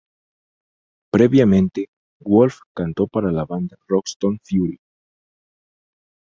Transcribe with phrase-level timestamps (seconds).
[1.13, 1.85] Previamente,
[2.21, 4.79] Wolf cantó para la banda de rock Stone Fury.